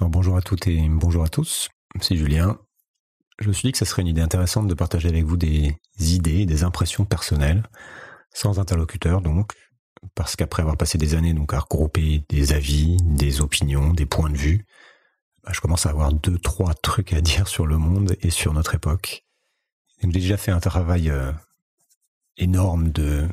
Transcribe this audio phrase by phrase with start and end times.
[0.00, 1.70] Alors bonjour à toutes et bonjour à tous,
[2.00, 2.56] c'est Julien.
[3.40, 5.74] Je me suis dit que ça serait une idée intéressante de partager avec vous des
[5.98, 7.64] idées, des impressions personnelles,
[8.32, 9.54] sans interlocuteur donc,
[10.14, 14.30] parce qu'après avoir passé des années donc à regrouper des avis, des opinions, des points
[14.30, 14.66] de vue,
[15.42, 18.52] bah, je commence à avoir deux, trois trucs à dire sur le monde et sur
[18.54, 19.24] notre époque.
[20.00, 21.32] j'ai déjà fait un travail euh,
[22.36, 23.26] énorme de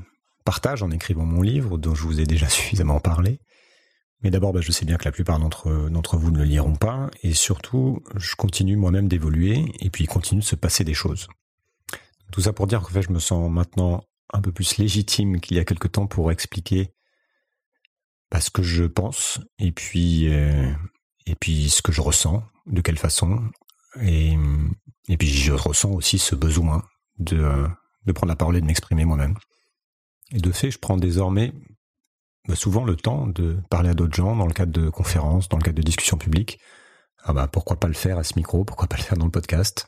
[0.46, 3.40] partage en écrivant mon livre, dont je vous ai déjà suffisamment parlé.
[4.22, 7.10] Mais d'abord, bah, je sais bien que la plupart d'entre, vous ne le liront pas,
[7.22, 11.28] et surtout, je continue moi-même d'évoluer, et puis il continue de se passer des choses.
[12.32, 15.60] Tout ça pour dire fait, je me sens maintenant un peu plus légitime qu'il y
[15.60, 16.92] a quelque temps pour expliquer
[18.32, 20.74] bah, ce que je pense, et puis, euh,
[21.28, 23.44] et puis ce que je ressens, de quelle façon,
[24.02, 24.36] et,
[25.08, 26.84] et puis je ressens aussi ce besoin
[27.20, 27.68] de,
[28.06, 29.36] de prendre la parole et de m'exprimer moi-même.
[30.32, 31.54] Et de fait, je prends désormais
[32.48, 35.58] bah, souvent le temps de parler à d'autres gens dans le cadre de conférences, dans
[35.58, 36.60] le cadre de discussions publiques.
[37.24, 39.32] Ah bah pourquoi pas le faire à ce micro, pourquoi pas le faire dans le
[39.32, 39.88] podcast?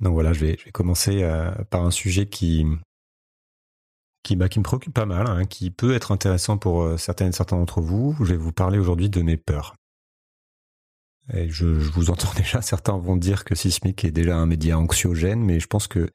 [0.00, 2.66] Donc voilà, je vais, commencer euh, par un sujet qui
[4.24, 7.32] qui, bah, qui me préoccupe pas mal, hein, qui peut être intéressant pour euh, certaines
[7.32, 8.16] certains d'entre vous.
[8.20, 9.74] Je vais vous parler aujourd'hui de mes peurs.
[11.32, 14.78] Et je, je, vous entends déjà, certains vont dire que Sismic est déjà un média
[14.78, 16.10] anxiogène, mais je pense que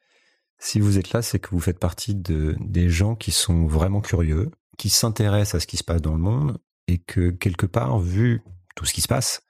[0.59, 4.02] si vous êtes là, c'est que vous faites partie de, des gens qui sont vraiment
[4.02, 8.00] curieux, qui s'intéressent à ce qui se passe dans le monde, et que quelque part,
[8.00, 8.42] vu
[8.75, 9.42] tout ce qui se passe,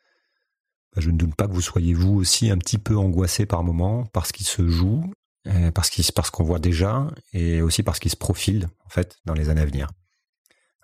[0.95, 3.63] bah, je ne doute pas que vous soyez vous aussi un petit peu angoissé par
[3.63, 5.03] moment par ce qui se joue,
[5.47, 9.17] euh, parce qu'il parce qu'on voit déjà, et aussi parce qu'il se profile en fait
[9.25, 9.89] dans les années à venir.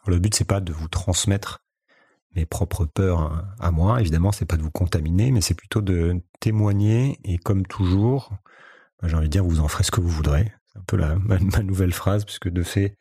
[0.05, 1.63] Le but c'est pas de vous transmettre
[2.35, 6.21] mes propres peurs à moi, évidemment, c'est pas de vous contaminer, mais c'est plutôt de
[6.39, 8.31] témoigner et comme toujours,
[9.03, 10.51] j'ai envie de dire, vous en ferez ce que vous voudrez.
[10.65, 12.97] C'est un peu la, ma, nouvelle phrase, puisque de fait,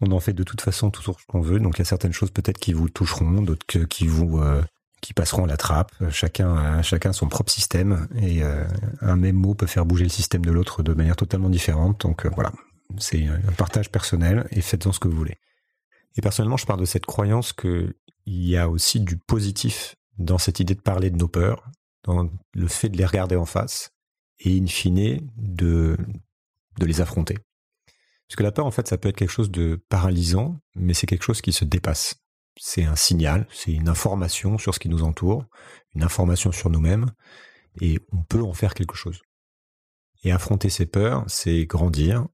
[0.00, 1.58] on en fait de toute façon tout ce qu'on veut.
[1.58, 4.62] Donc il y a certaines choses peut-être qui vous toucheront, d'autres qui vous euh,
[5.00, 5.92] qui passeront à la trappe.
[6.10, 8.64] Chacun chacun son propre système et euh,
[9.00, 12.02] un même mot peut faire bouger le système de l'autre de manière totalement différente.
[12.02, 12.52] Donc euh, voilà,
[12.98, 15.38] c'est un partage personnel et faites-en ce que vous voulez.
[16.16, 17.94] Et personnellement, je parle de cette croyance que
[18.26, 21.64] il y a aussi du positif dans cette idée de parler de nos peurs,
[22.04, 23.90] dans le fait de les regarder en face
[24.40, 25.96] et in fine de,
[26.78, 27.38] de les affronter.
[28.28, 31.06] Parce que la peur, en fait, ça peut être quelque chose de paralysant, mais c'est
[31.06, 32.16] quelque chose qui se dépasse.
[32.60, 35.44] C'est un signal, c'est une information sur ce qui nous entoure,
[35.94, 37.06] une information sur nous-mêmes,
[37.80, 39.22] et on peut en faire quelque chose.
[40.24, 42.26] Et affronter ces peurs, c'est grandir,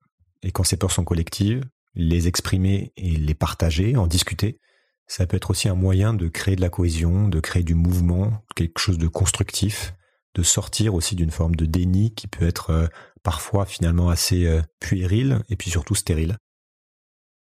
[0.43, 1.63] et quand ces peurs sont collectives,
[1.95, 4.59] les exprimer et les partager, en discuter,
[5.07, 8.45] ça peut être aussi un moyen de créer de la cohésion, de créer du mouvement,
[8.57, 9.95] quelque chose de constructif,
[10.35, 12.87] de sortir aussi d'une forme de déni qui peut être euh,
[13.25, 16.37] parfois finalement assez euh, puéril et puis surtout stérile.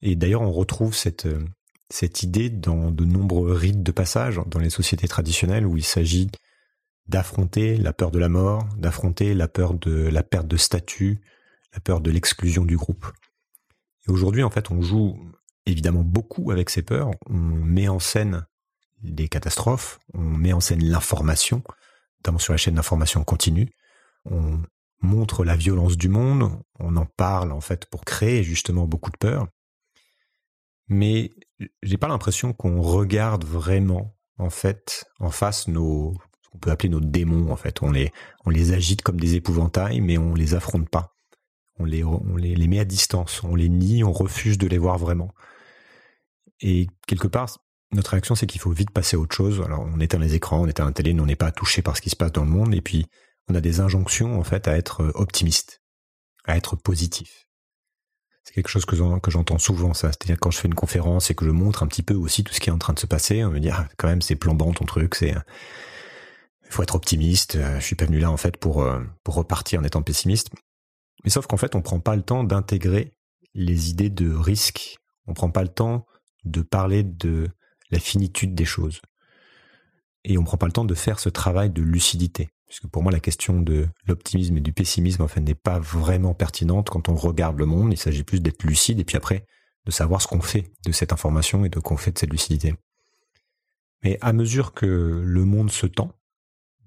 [0.00, 1.44] Et d'ailleurs, on retrouve cette, euh,
[1.90, 6.30] cette idée dans de nombreux rites de passage dans les sociétés traditionnelles où il s'agit
[7.06, 11.20] d'affronter la peur de la mort, d'affronter la peur de la perte de statut,
[11.74, 13.06] la peur de l'exclusion du groupe.
[14.06, 15.18] Et aujourd'hui, en fait, on joue
[15.66, 17.10] évidemment beaucoup avec ces peurs.
[17.28, 18.46] On met en scène
[19.02, 21.62] des catastrophes, on met en scène l'information,
[22.20, 23.70] notamment sur la chaîne d'information continue.
[24.30, 24.62] On
[25.00, 29.18] montre la violence du monde, on en parle en fait pour créer justement beaucoup de
[29.18, 29.48] peur.
[30.88, 31.30] Mais
[31.82, 36.14] j'ai pas l'impression qu'on regarde vraiment en fait en face nos
[36.64, 37.82] peut appeler nos démons en fait.
[37.82, 38.12] On les
[38.44, 41.14] on les agite comme des épouvantails, mais on les affronte pas.
[41.78, 44.78] On les on les, les met à distance, on les nie, on refuse de les
[44.78, 45.34] voir vraiment.
[46.60, 47.58] Et quelque part,
[47.92, 49.60] notre réaction, c'est qu'il faut vite passer à autre chose.
[49.64, 52.00] Alors, on éteint les écrans, on éteint la télé, on n'est pas touché par ce
[52.00, 52.74] qui se passe dans le monde.
[52.74, 53.06] Et puis,
[53.48, 55.82] on a des injonctions, en fait, à être euh, optimiste,
[56.44, 57.46] à être positif.
[58.44, 60.08] C'est quelque chose que j'entends souvent, ça.
[60.08, 62.52] C'est-à-dire quand je fais une conférence et que je montre un petit peu aussi tout
[62.52, 64.36] ce qui est en train de se passer, on me dit, ah, quand même, c'est
[64.36, 65.34] plombant ton truc, c'est,
[66.66, 67.56] il faut être optimiste.
[67.56, 70.50] Euh, je suis pas venu là, en fait, pour, euh, pour repartir en étant pessimiste.
[71.24, 73.14] Mais sauf qu'en fait, on prend pas le temps d'intégrer
[73.54, 74.98] les idées de risque.
[75.26, 76.06] On prend pas le temps
[76.44, 77.48] de parler de
[77.90, 79.00] la finitude des choses.
[80.24, 82.48] Et on prend pas le temps de faire ce travail de lucidité.
[82.74, 86.34] Puisque pour moi, la question de l'optimisme et du pessimisme, en fait, n'est pas vraiment
[86.34, 87.92] pertinente quand on regarde le monde.
[87.92, 89.46] Il s'agit plus d'être lucide et puis après,
[89.86, 92.74] de savoir ce qu'on fait de cette information et de qu'on fait de cette lucidité.
[94.02, 94.86] Mais à mesure que
[95.24, 96.18] le monde se tend,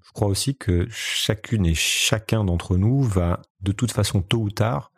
[0.04, 4.50] je crois aussi que chacune et chacun d'entre nous va, de toute façon, tôt ou
[4.50, 4.92] tard,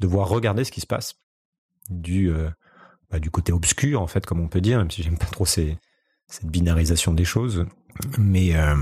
[0.00, 1.14] devoir regarder ce qui se passe
[1.90, 2.50] du, euh,
[3.08, 5.78] bah, côté obscur, en fait, comme on peut dire, même si j'aime pas trop cette
[6.42, 7.66] binarisation des choses.
[8.18, 8.74] Mais euh,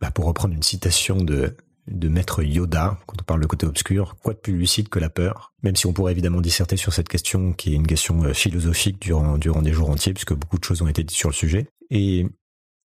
[0.00, 1.56] bah, pour reprendre une citation de,
[1.88, 5.10] de Maître Yoda, quand on parle de côté obscur, quoi de plus lucide que la
[5.10, 5.52] peur?
[5.62, 9.00] Même si on pourrait évidemment disserter sur cette question, qui est une question euh, philosophique
[9.00, 11.68] durant, durant des jours entiers, puisque beaucoup de choses ont été dites sur le sujet.
[11.90, 12.26] Et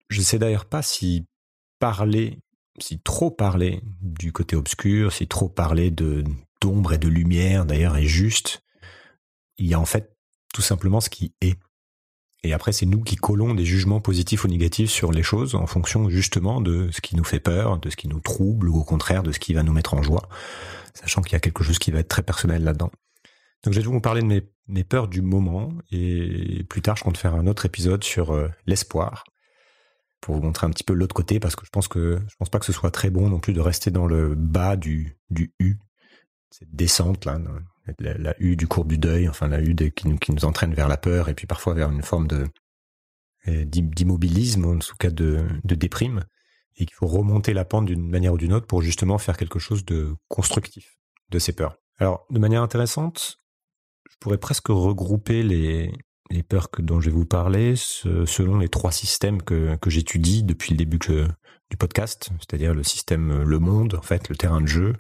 [0.09, 1.25] Je sais d'ailleurs pas si
[1.79, 2.39] parler,
[2.81, 6.25] si trop parler du côté obscur, si trop parler de
[6.61, 8.63] d'ombre et de lumière d'ailleurs est juste.
[9.57, 10.15] Il y a en fait
[10.53, 11.59] tout simplement ce qui est.
[12.43, 15.67] Et après, c'est nous qui collons des jugements positifs ou négatifs sur les choses en
[15.67, 18.85] fonction justement de ce qui nous fait peur, de ce qui nous trouble ou au
[18.85, 20.29] contraire de ce qui va nous mettre en joie,
[20.95, 22.91] sachant qu'il y a quelque chose qui va être très personnel là-dedans.
[23.63, 27.05] Donc je vais vous parler de mes, mes, peurs du moment et plus tard je
[27.05, 29.25] compte faire un autre épisode sur euh, l'espoir
[30.23, 32.49] pour vous montrer un petit peu l'autre côté parce que je pense que je pense
[32.49, 35.53] pas que ce soit très bon non plus de rester dans le bas du, du
[35.61, 35.77] U,
[36.51, 37.39] cette descente là,
[37.99, 40.89] la, U du courbe du deuil, enfin la U qui, nous, qui nous entraîne vers
[40.89, 42.47] la peur et puis parfois vers une forme de
[43.49, 46.25] euh, d'immobilisme, en tout cas de, de déprime,
[46.77, 49.59] et qu'il faut remonter la pente d'une manière ou d'une autre pour justement faire quelque
[49.59, 50.99] chose de constructif
[51.31, 51.77] de ces peurs.
[51.99, 53.39] Alors, de manière intéressante,
[54.11, 55.91] je pourrais presque regrouper les,
[56.31, 60.43] les peurs que, dont je vais vous parler selon les trois systèmes que, que j'étudie
[60.43, 64.67] depuis le début du podcast, c'est-à-dire le système le monde, en fait, le terrain de
[64.67, 64.95] jeu,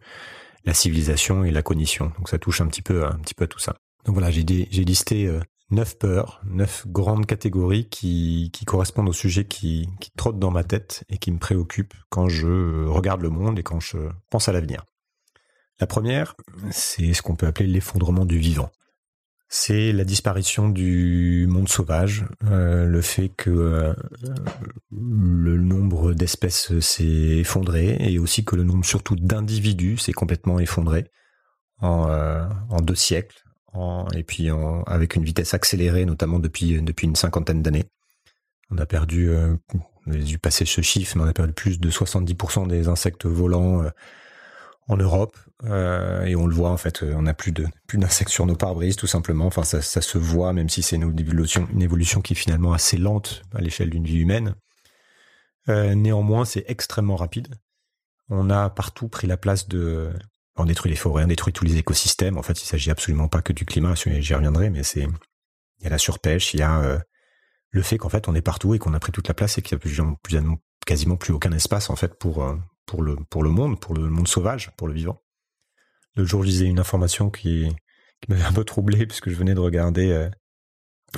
[0.65, 2.13] la civilisation et la cognition.
[2.19, 3.75] Donc ça touche un petit peu, un petit peu à tout ça.
[4.05, 5.41] Donc voilà, j'ai, j'ai listé euh,
[5.71, 11.05] neuf peurs, neuf grandes catégories qui, correspondent aux sujets qui, qui trottent dans ma tête
[11.09, 13.99] et qui me préoccupent quand je regarde le monde et quand je
[14.31, 14.85] pense à l'avenir.
[15.81, 16.37] La première,
[16.71, 18.71] c'est ce qu'on peut appeler l'effondrement du vivant
[19.53, 23.93] c'est la disparition du monde sauvage, euh, le fait que euh,
[24.93, 31.11] le nombre d'espèces s'est effondré et aussi que le nombre surtout d'individus s'est complètement effondré
[31.81, 32.47] en, euh,
[32.81, 33.45] deux siècles
[34.15, 34.49] et puis
[34.87, 37.91] avec une vitesse accélérée notamment depuis une cinquantaine d'années.
[38.71, 39.31] On a perdu,
[40.07, 43.27] on a dû passer ce chiffre, mais on a perdu plus de 70% des insectes
[43.27, 43.85] volants
[44.89, 48.31] en Europe euh, et on le voit en fait, on n'a plus de plus d'insectes
[48.31, 49.47] sur nos pare-brises tout simplement.
[49.47, 52.73] Enfin, ça, ça, se voit même si c'est une évolution, une évolution qui est finalement
[52.73, 54.55] assez lente à l'échelle d'une vie humaine.
[55.69, 57.49] Euh, néanmoins, c'est extrêmement rapide.
[58.29, 60.13] On a partout pris la place de
[60.57, 62.39] on détruit les forêts, on détruit tous les écosystèmes.
[62.39, 65.07] En fait, il s'agit absolument pas que du climat, j'y reviendrai, mais c'est
[65.81, 66.99] il y a la surpêche, il y a euh,
[67.71, 69.63] le fait qu'en fait on est partout et qu'on a pris toute la place et
[69.63, 70.01] qu'il y a plus,
[70.87, 72.57] quasiment plus aucun espace en fait pour euh,
[72.87, 75.23] pour le, pour le monde, pour le monde sauvage, pour le vivant.
[76.17, 77.69] Le jour, je lisais une information qui,
[78.29, 80.29] m'avait un peu troublé puisque je venais de regarder euh,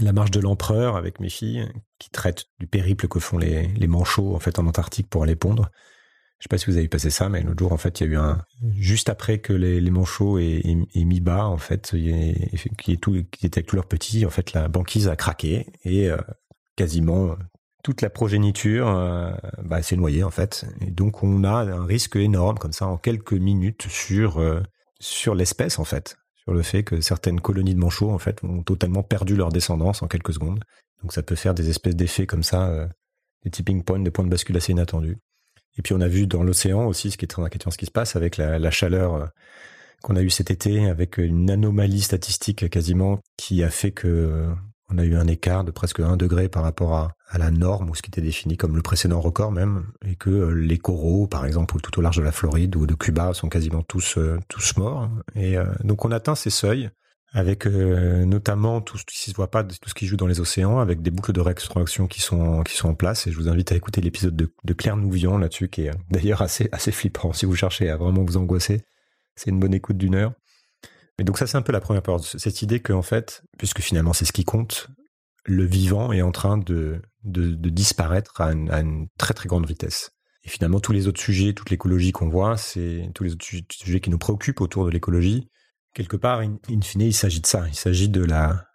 [0.00, 1.68] la marche de l'empereur avec mes filles
[1.98, 5.70] qui traite du périple que font les, manchots en fait en Antarctique pour aller pondre.
[6.38, 8.10] Je sais pas si vous avez passé ça, mais l'autre jour, en fait, il y
[8.10, 8.42] a eu un
[8.74, 13.76] juste après que les, manchots aient, mis bas, en fait, qui qui était avec tous
[13.76, 16.16] leurs petits, en fait, la banquise a craqué et euh,
[16.74, 17.36] quasiment
[17.82, 20.64] toute la progéniture euh, bah, s'est noyée en fait.
[20.80, 24.38] Et donc on a un risque énorme comme ça en quelques minutes sur
[25.02, 28.62] sur l'espèce en fait, sur le fait que certaines colonies de manchots en fait ont
[28.62, 30.60] totalement perdu leur descendance en quelques secondes.
[31.02, 32.86] Donc ça peut faire des espèces d'effets comme ça, euh,
[33.42, 35.18] des tipping points, des points de bascule assez inattendus.
[35.76, 37.86] Et puis on a vu dans l'océan aussi ce qui est très inquiétant ce qui
[37.86, 39.30] se passe avec la, la chaleur
[40.02, 44.52] qu'on a eu cet été, avec une anomalie statistique quasiment qui a fait que
[44.92, 47.94] on a eu un écart de presque 1 degré par rapport à, la norme ou
[47.94, 51.46] ce qui était défini comme le précédent record même, et que euh, les coraux, par
[51.46, 54.38] exemple, tout au large de la Floride ou de Cuba, sont quasiment tous euh,
[54.76, 55.08] morts.
[55.34, 56.90] Et euh, donc on atteint ces seuils
[57.34, 60.80] avec notamment tout ce qui se voit pas, tout ce qui joue dans les océans,
[60.80, 63.26] avec des boucles de réextraction qui sont en place.
[63.26, 66.92] Et je vous invite à écouter l'épisode de, Claire Nouvion là-dessus, qui est d'ailleurs assez
[66.92, 68.82] flippant si vous cherchez à vraiment vous angoisser.
[69.34, 70.34] C'est une bonne écoute d'une heure.
[71.22, 74.12] Et donc ça, c'est un peu la première part, cette idée qu'en fait, puisque finalement
[74.12, 74.88] c'est ce qui compte,
[75.44, 80.10] le vivant est en train de, disparaître à une, très très grande vitesse.
[80.42, 84.00] Et finalement, tous les autres sujets, toute l'écologie qu'on voit, c'est tous les autres sujets
[84.00, 85.48] qui nous préoccupent autour de l'écologie.
[85.94, 87.68] Quelque part, in, fine, il s'agit de ça.
[87.68, 88.66] Il s'agit de la,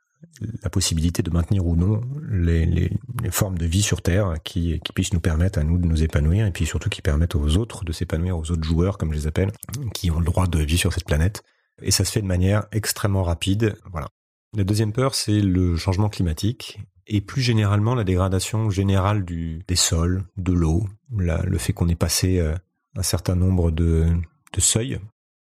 [0.72, 2.00] possibilité de maintenir ou non
[2.32, 2.90] les,
[3.30, 6.46] formes de vie sur Terre qui, qui puissent nous permettre à nous de nous épanouir
[6.46, 9.28] et puis surtout qui permettent aux autres de s'épanouir, aux autres joueurs, comme je les
[9.28, 9.52] appelle,
[9.94, 11.44] qui ont le droit de vivre sur cette planète.
[11.82, 13.78] Et ça se fait de manière extrêmement rapide.
[13.92, 14.08] Voilà.
[14.56, 19.76] La deuxième peur, c'est le changement climatique et plus généralement la dégradation générale du, des
[19.76, 22.56] sols, de l'eau, le fait qu'on ait passé euh,
[22.96, 24.08] un certain nombre de,
[24.54, 25.00] de seuils,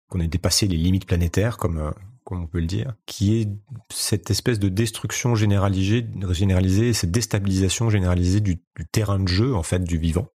[0.08, 1.90] qu'on ait dépassé les limites planétaires, comme, euh,
[2.24, 3.48] comme on peut le dire, qui est
[3.90, 9.62] cette espèce de destruction généralisée, généralisée cette déstabilisation généralisée du, du terrain de jeu en
[9.62, 10.28] fait du vivant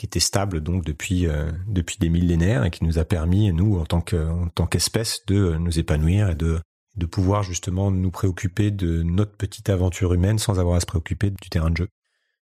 [0.00, 3.78] qui était stable donc depuis euh, depuis des millénaires et qui nous a permis nous
[3.78, 6.58] en tant que tant qu'espèce de nous épanouir et de
[6.96, 11.28] de pouvoir justement nous préoccuper de notre petite aventure humaine sans avoir à se préoccuper
[11.28, 11.88] du terrain de jeu.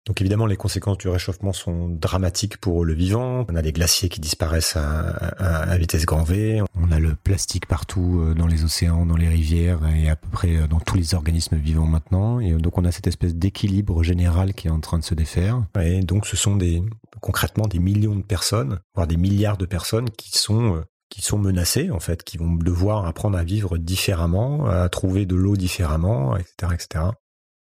[0.05, 3.45] Donc évidemment, les conséquences du réchauffement sont dramatiques pour le vivant.
[3.50, 6.62] On a des glaciers qui disparaissent à, vitesse grand V.
[6.75, 10.27] On a le plastique partout euh, dans les océans, dans les rivières et à peu
[10.29, 12.41] près euh, dans tous les organismes vivants maintenant.
[12.41, 15.63] Et donc on a cette espèce d'équilibre général qui est en train de se défaire.
[15.81, 16.83] Et donc ce sont des
[17.22, 21.38] concrètement des millions de personnes, voire des milliards de personnes qui sont euh, qui sont
[21.38, 26.36] menacées en fait, qui vont devoir apprendre à vivre différemment, à trouver de l'eau différemment,
[26.36, 27.05] etc., etc.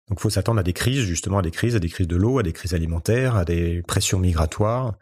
[0.10, 2.40] Donc, faut s'attendre à des crises, justement, à des crises, à des crises de l'eau,
[2.40, 4.96] à des crises alimentaires, à des pressions migratoires,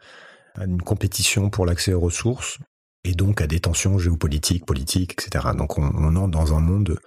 [0.54, 2.58] à une compétition pour l'accès aux ressources,
[3.04, 5.48] et donc à des tensions géopolitiques, politiques, etc.
[5.56, 6.98] Donc, on, entre dans un monde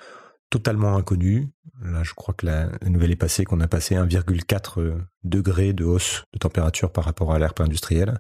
[0.50, 1.50] totalement inconnu.
[1.82, 6.24] Là, je crois que la, nouvelle est passée, qu'on a passé 1,4 degré de hausse
[6.34, 8.20] de température par rapport à l'ère pré-industrielle.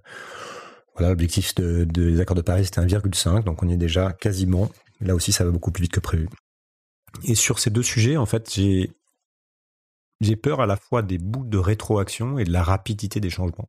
[0.95, 4.71] Voilà, l'objectif de, des accords de Paris, c'était 1,5, donc on y est déjà quasiment.
[5.01, 6.29] Là aussi, ça va beaucoup plus vite que prévu.
[7.23, 8.91] Et sur ces deux sujets, en fait, j'ai
[10.25, 13.67] j'ai peur à la fois des bouts de rétroaction et de la rapidité des changements.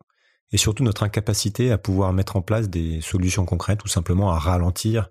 [0.53, 4.39] Et surtout notre incapacité à pouvoir mettre en place des solutions concrètes ou simplement à
[4.39, 5.11] ralentir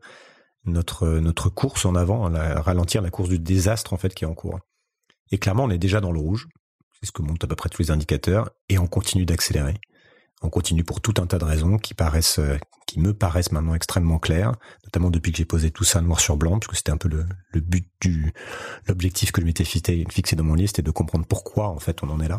[0.66, 4.34] notre, course en avant, à ralentir la course du désastre en fait qui est en
[4.34, 4.60] cours.
[5.32, 6.48] Et clairement, on est déjà dans le rouge.
[7.00, 9.76] C'est ce que montrent à peu près tous les indicateurs et on continue d'accélérer
[10.46, 14.54] on continue pour tout un tas de raisons euh, qui me paraissent maintenant extrêmement claires,
[14.84, 17.10] notamment depuis que j'ai posé tout ça noir sur blanc, parce que c'était un peu
[17.10, 18.34] le, but du,
[18.88, 22.10] l'objectif que je m'étais fixé dans mon livre, c'était de comprendre pourquoi en fait on
[22.10, 22.38] en est là.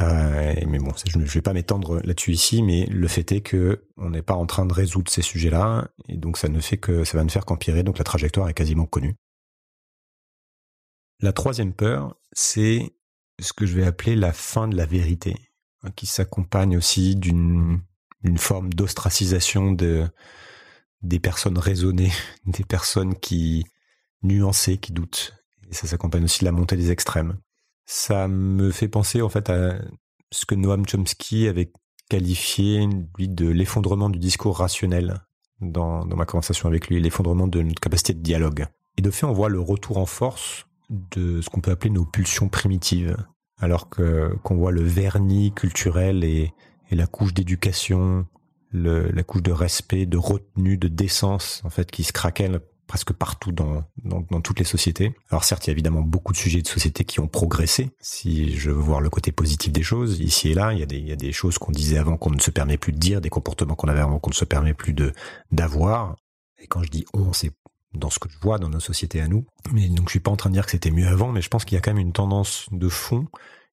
[0.00, 3.84] Euh, mais bon, je ne vais pas m'étendre là-dessus ici, mais le fait est que
[3.96, 7.04] on n'est pas en train de résoudre ces sujets-là, et donc ça ne fait que
[7.04, 7.82] ça va ne faire qu'empirer.
[7.82, 9.16] Donc la trajectoire est quasiment connue.
[11.20, 12.94] La troisième peur, c'est
[13.40, 15.34] ce que je vais appeler la fin de la vérité.
[15.84, 17.80] Hein, qui s'accompagne aussi d'une
[18.36, 20.08] forme d'ostracisation de,
[21.02, 22.10] des personnes raisonnées,
[22.46, 23.64] des personnes qui
[24.24, 25.36] nuancées, qui doutent.
[25.70, 27.38] Et ça s'accompagne aussi de la montée des extrêmes.
[27.86, 29.78] Ça me fait penser en fait à
[30.32, 31.70] ce que Noam Chomsky avait
[32.10, 35.22] qualifié lui de l'effondrement du discours rationnel
[35.60, 38.66] dans, dans ma conversation avec lui, l'effondrement de notre capacité de dialogue.
[38.96, 42.04] Et de fait, on voit le retour en force de ce qu'on peut appeler nos
[42.04, 43.16] pulsions primitives,
[43.60, 46.52] alors que qu'on voit le vernis culturel et,
[46.90, 48.26] la couche d'éducation,
[48.72, 53.52] la couche de respect, de retenue, de décence, en fait, qui se craquelle presque partout
[53.52, 55.14] dans, dans, toutes les sociétés.
[55.30, 57.90] Alors certes, il y a évidemment beaucoup de sujets de société qui ont progressé.
[58.00, 60.86] Si je veux voir le côté positif des choses, ici et là, il y a
[60.86, 62.98] des, il y a des choses qu'on disait avant qu'on ne se permet plus de
[62.98, 65.12] dire, des comportements qu'on avait avant qu'on ne se permet plus de
[65.52, 66.16] d'avoir.
[66.58, 67.52] Et quand je dis on, c'est
[67.94, 69.46] dans ce que je vois dans nos sociétés à nous.
[69.72, 71.48] Mais donc je suis pas en train de dire que c'était mieux avant, mais je
[71.48, 73.26] pense qu'il y a quand même une tendance de fond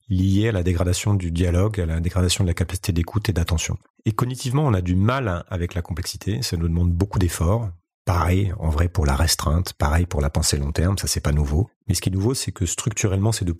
[0.10, 3.78] liée à la dégradation du dialogue, à la dégradation de la capacité d'écoute et d'attention.
[4.06, 7.70] Et cognitivement, on a du mal avec la complexité, ça nous demande beaucoup d'efforts.
[8.06, 11.32] Pareil, en vrai, pour la restreinte, pareil pour la pensée long terme, ça c'est pas
[11.32, 11.70] nouveau.
[11.88, 13.56] Mais ce qui est nouveau, c'est que structurellement, c'est de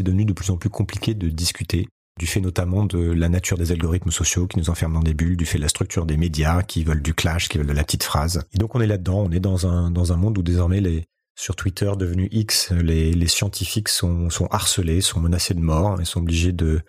[0.00, 3.72] devenu de plus en plus compliqué de discuter du fait notamment de la nature des
[3.72, 6.62] algorithmes sociaux qui nous enferment dans des bulles, du fait de la structure des médias
[6.62, 8.42] qui veulent du clash, qui veulent de la petite phrase.
[8.52, 11.04] Et donc on est là-dedans, on est dans un, monde où désormais les,
[11.36, 16.52] sur Twitter devenu X, les, scientifiques sont, harcelés, sont menacés de mort et sont obligés
[16.52, 16.80] de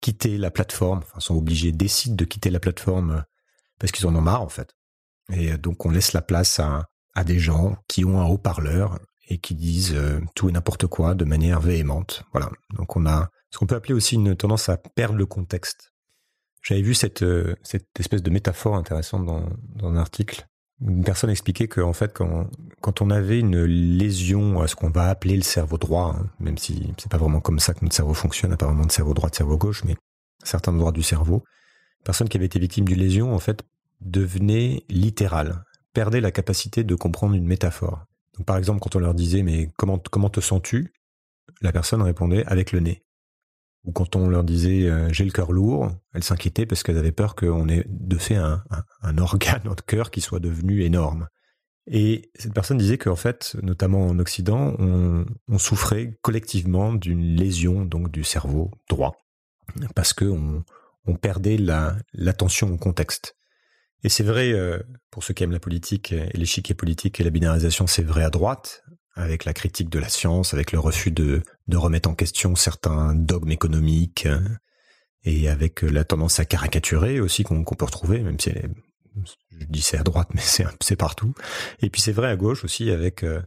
[0.00, 3.24] quitter la plateforme, enfin sont obligés, décident de quitter la plateforme
[3.78, 4.74] parce qu'ils en ont marre en fait.
[5.32, 9.54] Et donc on laisse la place à des gens qui ont un haut-parleur et qui
[9.54, 12.24] disent euh, tout et n'importe quoi de manière véhémente.
[12.32, 12.50] Voilà.
[12.76, 15.92] Donc on a ce qu'on peut appeler aussi une tendance à perdre le contexte.
[16.62, 20.46] J'avais vu cette, euh, cette espèce de métaphore intéressante dans, dans un article.
[20.80, 22.50] Une personne expliquait qu'en fait, quand,
[22.82, 26.58] quand on avait une lésion à ce qu'on va appeler le cerveau droit, hein, même
[26.58, 29.34] si c'est pas vraiment comme ça que notre cerveau fonctionne, vraiment de cerveau droit, de
[29.34, 29.96] cerveau gauche, mais
[30.44, 31.44] certains endroits du cerveau,
[32.04, 33.62] personne qui avait été victime d'une lésion, en fait,
[34.02, 35.64] devenait littérale,
[35.94, 38.04] perdait la capacité de comprendre une métaphore.
[38.44, 40.92] Par exemple, quand on leur disait, mais comment, te sens-tu?
[41.62, 43.02] La personne répondait avec le nez
[43.86, 47.12] ou quand on leur disait euh, j'ai le cœur lourd, elles s'inquiétaient parce qu'elles avaient
[47.12, 48.64] peur qu'on ait de fait un,
[49.02, 51.28] un, organe, notre cœur, qui soit devenu énorme.
[51.88, 58.10] Et cette personne disait qu'en fait, notamment en Occident, on, souffrait collectivement d'une lésion donc
[58.10, 59.16] du cerveau droit
[59.94, 60.64] parce que on,
[61.06, 61.56] on perdait
[62.12, 63.36] l'attention au contexte.
[64.06, 64.78] Et c'est vrai euh,
[65.10, 68.30] pour ceux qui aiment la politique et l'échiquier politique et la binarisation, c'est vrai à
[68.30, 68.84] droite,
[69.16, 73.16] avec la critique de la science, avec le refus de, de remettre en question certains
[73.16, 74.38] dogmes économiques, euh,
[75.24, 78.52] et avec la tendance à caricaturer aussi qu'on peut retrouver, même si
[79.50, 81.34] je dis c'est à droite, mais c'est partout.
[81.82, 83.42] Et puis c'est vrai à gauche aussi avec euh,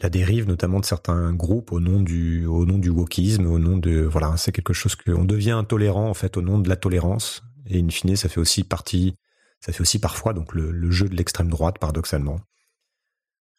[0.00, 3.78] la dérive notamment de certains groupes au nom du au nom du wokisme, au nom
[3.78, 7.42] de voilà, c'est quelque chose qu'on devient intolérant en fait au nom de la tolérance.
[7.66, 9.16] Et in fine, ça fait aussi partie,
[9.64, 12.40] ça fait aussi parfois donc le, jeu de l'extrême droite paradoxalement.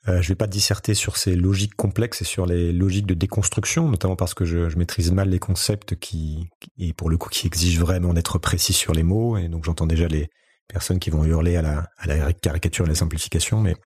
[0.10, 3.90] Euh, je vais pas disserter sur ces logiques complexes et sur les logiques de déconstruction,
[3.90, 7.80] notamment parce que je, maîtrise mal les concepts qui, et pour le coup, qui exigent
[7.80, 9.38] vraiment d'être précis sur les mots.
[9.38, 10.30] Et donc, j'entends déjà les
[10.68, 13.62] personnes qui vont hurler à la, caricature et la simplification.
[13.62, 13.78] Mais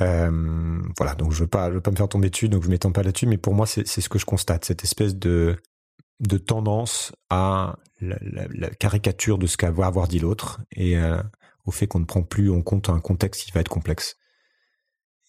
[0.00, 2.68] euh, voilà, donc je veux pas, je veux pas me faire tomber dessus, donc je
[2.68, 3.26] m'étends pas là-dessus.
[3.26, 5.56] Mais pour moi, c'est ce que je constate, cette espèce de
[6.22, 11.20] de tendance à la, caricature de ce qu'a avoir dit l'autre et euh,
[11.64, 14.16] au fait qu'on ne prend plus en compte un contexte qui va être complexe.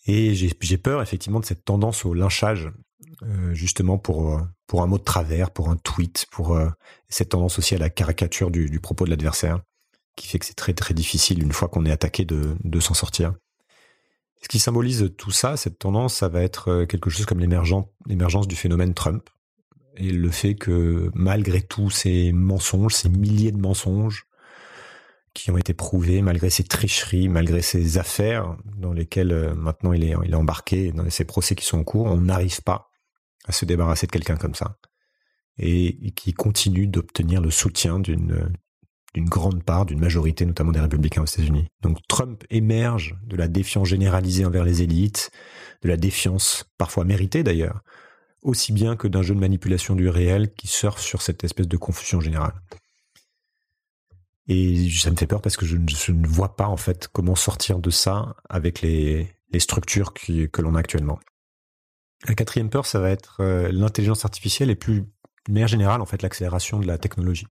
[0.06, 2.72] Et j'ai peur effectivement de cette tendance au lynchage,
[3.24, 6.60] euh, justement pour, euh, pour un mot de travers, pour un tweet, pour
[7.10, 9.62] cette tendance aussi à la caricature du, du propos de l'adversaire,
[10.16, 12.94] qui fait que c'est très très difficile une fois qu'on est attaqué de, de s'en
[12.94, 13.34] sortir.
[14.42, 18.56] Ce qui symbolise tout ça, cette tendance, ça va être quelque chose comme l'émergence du
[18.58, 19.30] phénomène Trump
[19.98, 24.28] et le fait que malgré tous ces mensonges, ces milliers de mensonges,
[25.34, 30.04] qui ont été prouvés malgré ses tricheries, malgré ses affaires dans lesquelles euh, maintenant il
[30.04, 32.90] est, embarqué, dans ces procès qui sont en cours, on n'arrive pas
[33.46, 34.78] à se débarrasser de quelqu'un comme ça.
[35.58, 38.52] Et, qui continue d'obtenir le soutien d'une
[39.16, 41.68] grande part, d'une majorité, notamment des républicains aux États-Unis.
[41.82, 45.30] Donc Trump émerge de la défiance généralisée envers les élites,
[45.84, 47.82] de la défiance parfois méritée d'ailleurs,
[48.44, 51.78] aussi bien que d'un jeu de manipulation du réel qui surfe sur cette espèce de
[51.78, 52.54] confusion générale.
[54.48, 57.80] Et ça me fait peur parce que je, ne vois pas en fait comment sortir
[57.80, 61.20] de ça avec les, structures que l'on a actuellement.
[62.28, 66.06] La quatrième peur, ça va être euh, l'intelligence artificielle et plus de manière générale en
[66.06, 67.48] fait l'accélération de la technologie.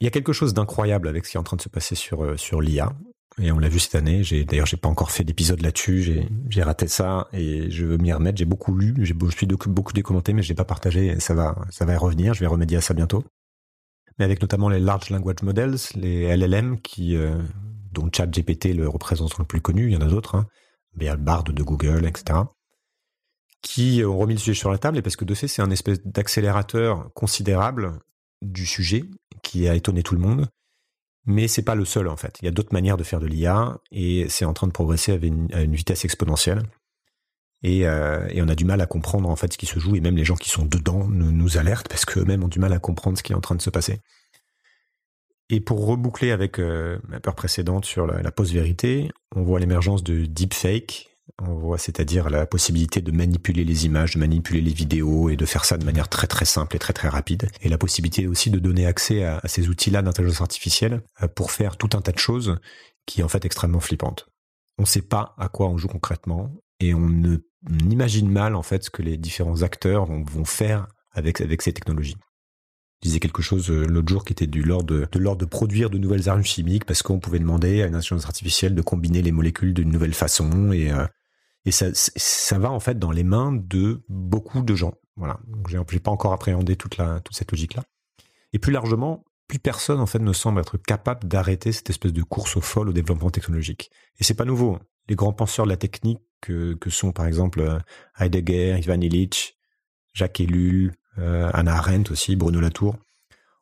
[0.00, 1.94] Il y a quelque chose d'incroyable avec ce qui est en train de se passer
[1.94, 2.92] sur euh, sur l'IA
[3.38, 4.24] et on l'a vu cette année.
[4.24, 6.26] J'ai d'ailleurs j'ai pas encore fait d'épisode là-dessus.
[6.48, 8.38] J'ai raté ça et je veux m'y remettre.
[8.38, 11.20] J'ai beaucoup lu, j'ai je suis beaucoup décommenté, mais j'ai pas partagé.
[11.20, 12.34] Ça va ça va y revenir.
[12.34, 13.24] Je vais remédier à ça bientôt
[14.18, 17.42] mais avec notamment les Large Language Models, les LLM, euh,
[17.92, 20.46] dont ChatGPT le représente le plus connu, il y en a d'autres, hein,
[21.18, 22.40] Bard de Google, etc.,
[23.62, 25.70] qui ont remis le sujet sur la table, et parce que de fait, c'est un
[25.70, 27.98] espèce d'accélérateur considérable
[28.42, 29.04] du sujet
[29.42, 30.48] qui a étonné tout le monde.
[31.26, 32.38] Mais c'est pas le seul en fait.
[32.40, 35.12] Il y a d'autres manières de faire de l'IA et c'est en train de progresser
[35.12, 36.62] à une vitesse exponentielle.
[37.64, 40.00] Euh, et, on a du mal à comprendre en fait ce qui se joue et
[40.00, 43.18] même les gens qui sont dedans nous, alertent parce qu'eux-mêmes ont du mal à comprendre
[43.18, 44.00] ce qui est en train de se passer.
[45.48, 50.26] Et pour reboucler avec euh, ma peur précédente sur la, post-vérité, on voit l'émergence de
[50.26, 51.15] deepfake,
[51.76, 55.76] c'est-à-dire la possibilité de manipuler les images, de manipuler les vidéos et de faire ça
[55.76, 57.48] de manière très très simple et très très rapide.
[57.60, 61.76] Et la possibilité aussi de donner accès à, ces outils-là d'intelligence artificielle euh, pour faire
[61.76, 62.58] tout un tas de choses
[63.06, 64.28] qui est en fait extrêmement flippante.
[64.78, 67.38] On ne sait pas à quoi on joue concrètement et on ne
[67.90, 72.16] imagine mal en fait ce que les différents acteurs vont, faire avec, ces technologies.
[73.02, 75.98] Je disais quelque chose euh, l'autre jour qui était du de l'ordre de produire de
[75.98, 79.74] nouvelles armes chimiques parce qu'on pouvait demander à une intelligence artificielle de combiner les molécules
[79.74, 81.06] d'une nouvelle façon et euh,
[81.66, 84.94] et ça ça va en fait dans les mains de beaucoup de gens.
[85.16, 85.38] Voilà.
[85.48, 87.82] Donc j'ai, pas encore appréhendé toute la toute cette logique là.
[88.52, 92.22] Et plus largement, plus personne en fait ne semble être capable d'arrêter cette espèce de
[92.22, 93.90] course au folle au développement technologique.
[94.18, 94.74] Et c'est pas nouveau.
[94.74, 94.80] Hein.
[95.08, 97.78] Les grands penseurs de la technique que, que sont par exemple euh,
[98.18, 99.56] Heidegger, Ivan Illich,
[100.14, 102.96] Jacques Ellul, euh, Anna Arendt aussi, Bruno Latour,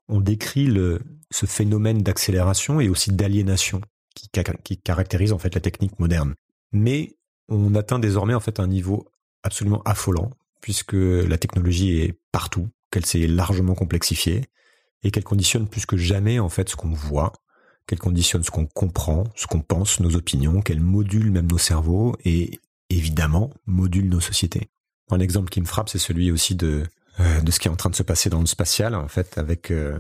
[0.09, 3.81] ont décrit le, ce phénomène d'accélération et aussi d'aliénation
[4.15, 4.29] qui,
[4.63, 6.35] qui caractérise en fait la technique moderne.
[6.73, 7.17] Mais
[7.49, 9.07] on atteint désormais en fait un niveau
[9.43, 10.31] absolument affolant
[10.61, 14.47] puisque la technologie est partout, qu'elle s'est largement complexifiée
[15.03, 17.35] et qu'elle conditionne plus que jamais en fait ce qu'on voit,
[17.87, 22.17] qu'elle conditionne ce qu'on comprend, ce qu'on pense, nos opinions, qu'elle module même nos cerveaux
[22.25, 24.71] et évidemment module nos sociétés.
[25.11, 26.85] Un exemple qui me frappe, c'est celui aussi de
[27.21, 29.71] euh, ce qui est en train de se passer dans le spatial, en fait, avec
[29.71, 29.99] euh,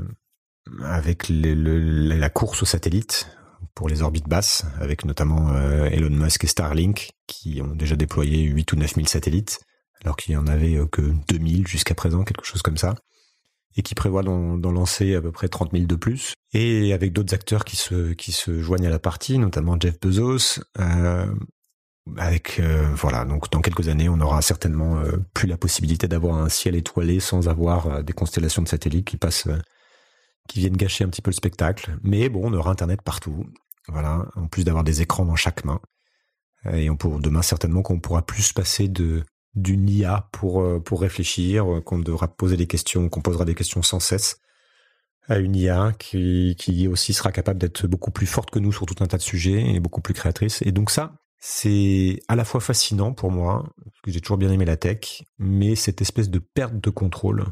[0.82, 3.28] avec la course aux satellites
[3.74, 8.42] pour les orbites basses, avec notamment euh, Elon Musk et Starlink, qui ont déjà déployé
[8.42, 9.60] 8 ou 9 000 satellites,
[10.02, 12.94] alors qu'il y en avait que 2000 jusqu'à présent, quelque chose comme ça
[13.76, 16.34] et qui prévoit d'en, lancer à peu près 30 000 de plus.
[16.52, 20.60] Et avec d'autres acteurs qui se, qui se joignent à la partie, notamment Jeff Bezos.
[20.78, 21.26] Euh,
[22.16, 26.36] avec euh, voilà, donc dans quelques années, on aura certainement euh, plus la possibilité d'avoir
[26.36, 29.48] un ciel étoilé sans avoir euh, des constellations de satellites qui passent,
[30.48, 31.96] qui viennent gâcher un petit peu le spectacle.
[32.02, 33.46] Mais bon, on aura Internet partout.
[33.88, 35.80] Voilà, en plus d'avoir des écrans dans chaque main.
[36.72, 39.22] Et on demain certainement qu'on pourra plus passer de
[39.54, 43.54] d'une IA pour euh, pour réfléchir, euh, qu'on devra poser des questions, qu'on posera des
[43.54, 44.40] questions sans cesse
[45.28, 48.86] à une IA qui qui aussi sera capable d'être beaucoup plus forte que nous sur
[48.86, 50.62] tout un tas de sujets et beaucoup plus créatrice.
[50.62, 54.50] Et donc ça, c'est à la fois fascinant pour moi parce que j'ai toujours bien
[54.50, 57.44] aimé la tech, mais cette espèce de perte de contrôle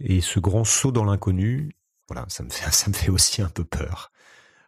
[0.00, 1.70] et ce grand saut dans l'inconnu,
[2.10, 4.10] voilà, ça me fait ça me fait aussi un peu peur.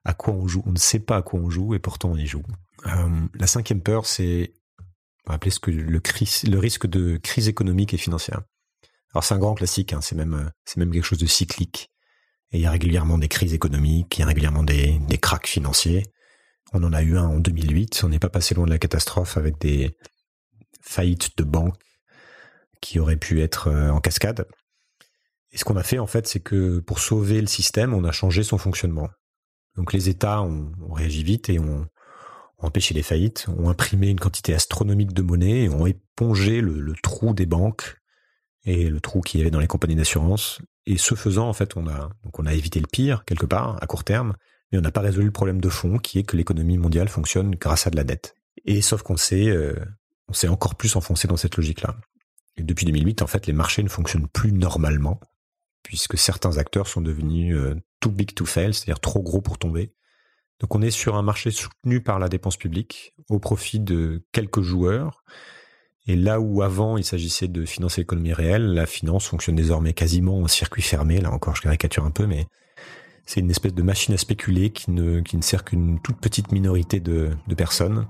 [0.04, 0.62] À quoi on joue?
[0.66, 2.42] On ne sait pas à quoi on joue et pourtant on y joue.
[2.86, 4.52] Euh, la cinquième peur, c'est
[5.26, 8.42] va appeler ce que le, risque de crise économique et financière.
[9.14, 10.50] Alors c'est un grand classique, hein, c'est même
[10.90, 11.90] quelque chose de cyclique.
[12.52, 16.02] Il y a régulièrement des crises économiques, il y a régulièrement des, des cracks financiers.
[16.72, 19.36] On en a eu un en 2008, on n'est pas passé loin de la catastrophe
[19.36, 19.96] avec des
[20.80, 21.78] faillites de banques
[22.80, 24.46] qui auraient pu être euh, en cascade.
[25.52, 28.12] Et ce qu'on a fait en fait, c'est que pour sauver le système, on a
[28.12, 29.08] changé son fonctionnement.
[29.76, 31.86] Donc les États ont, réagi vite et ont,
[32.58, 37.34] empêché les faillites, ont imprimé une quantité astronomique de monnaie et ont épongé le, trou
[37.34, 37.96] des banques
[38.64, 40.60] et le trou qu'il y avait dans les compagnies d'assurance.
[40.86, 43.82] Et ce faisant, en fait, on a donc on a évité le pire quelque part
[43.82, 44.34] à court terme,
[44.70, 47.56] mais on n'a pas résolu le problème de fond qui est que l'économie mondiale fonctionne
[47.56, 48.36] grâce à de la dette.
[48.64, 49.74] Et sauf qu'on s'est euh,
[50.28, 51.96] on s'est encore plus enfoncé dans cette logique-là.
[52.56, 55.20] Et depuis 2008, en fait, les marchés ne fonctionnent plus normalement
[55.82, 59.92] puisque certains acteurs sont devenus euh, too big to fail, c'est-à-dire trop gros pour tomber.
[60.60, 64.62] Donc on est sur un marché soutenu par la dépense publique au profit de quelques
[64.62, 65.24] joueurs.
[66.06, 70.38] Et là où avant il s'agissait de financer l'économie réelle, la finance fonctionne désormais quasiment
[70.38, 71.20] en circuit fermé.
[71.20, 72.46] Là encore, je caricature un peu, mais
[73.26, 76.52] c'est une espèce de machine à spéculer qui ne, qui ne sert qu'une toute petite
[76.52, 78.06] minorité de, personnes.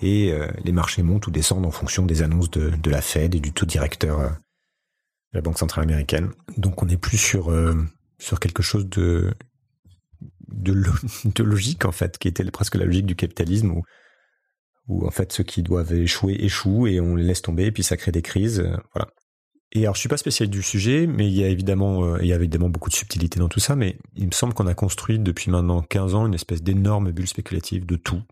[0.00, 3.34] Et euh, les marchés montent ou descendent en fonction des annonces de, de la Fed
[3.34, 4.28] et du taux directeur euh,
[5.32, 6.30] la Banque centrale américaine.
[6.56, 7.74] Donc on n'est plus sur euh,
[8.18, 9.34] sur quelque chose de,
[11.38, 13.80] logique en fait, qui était presque la logique du capitalisme
[14.88, 17.82] où en fait ceux qui doivent échouer échouent et on les laisse tomber et puis
[17.82, 19.08] ça crée des crises, euh, voilà.
[19.72, 22.28] Et alors je suis pas spécialiste du sujet, mais il y a évidemment euh, il
[22.28, 24.74] y a évidemment beaucoup de subtilité dans tout ça, mais il me semble qu'on a
[24.74, 28.22] construit depuis maintenant 15 ans une espèce d'énorme bulle spéculative de tout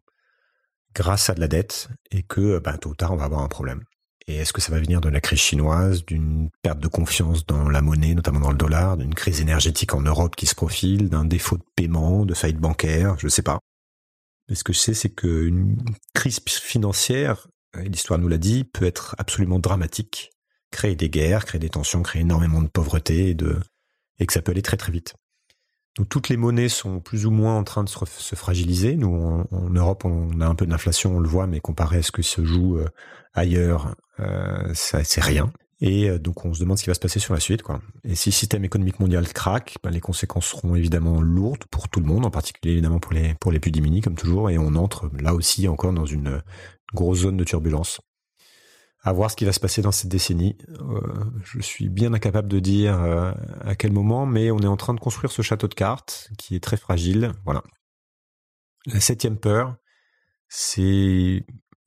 [0.95, 3.49] grâce à de la dette et que ben, tôt ou tard on va avoir un
[3.49, 3.83] problème.
[4.29, 7.69] Et est-ce que ça va venir de la crise chinoise, d'une perte de confiance dans
[7.69, 11.25] la monnaie, notamment dans le dollar, d'une crise énergétique en Europe qui se profile, d'un
[11.25, 13.61] défaut de paiement, de faillite bancaire, je ne sais pas.
[14.49, 15.77] Mais ce que je sais, c'est qu'une
[16.12, 20.33] crise financière, l'histoire nous l'a dit, peut être absolument dramatique,
[20.73, 23.61] créer des guerres, créer des tensions, créer énormément de pauvreté et, de,
[24.19, 25.15] et que ça peut aller très très vite.
[25.97, 28.97] Donc toutes les monnaies sont plus ou moins en train de se, fragiliser.
[28.97, 32.13] Nous, en, Europe, on a un peu d'inflation, on le voit, mais comparé à ce
[32.13, 32.89] que se joue euh,
[33.33, 35.51] ailleurs, euh, c'est rien.
[35.81, 37.63] Et euh, donc on se demande ce qui va se passer sur la suite.
[38.05, 42.01] Et si le système économique mondial craque, ben, les conséquences seront évidemment lourdes pour tout
[42.01, 44.75] le monde, en particulier évidemment pour les, pour les plus démunis, comme toujours, et on
[44.75, 46.43] entre là aussi encore dans une
[46.95, 48.01] grosse zone de turbulence
[49.07, 50.57] à voir ce qui va se passer dans cette décennie.
[50.81, 51.01] Euh,
[51.45, 54.95] je suis bien incapable de dire euh, à quel moment, mais on est en train
[54.95, 57.31] de construire ce château de cartes qui est très fragile.
[57.45, 57.62] Voilà.
[58.85, 59.77] La septième peur,
[60.49, 61.47] c'est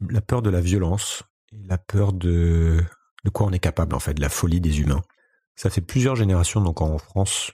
[0.10, 2.82] la peur de la violence, la peur de
[3.26, 5.02] de quoi on est capable en fait, de la folie des humains.
[5.58, 7.52] Ça fait plusieurs générations donc en France,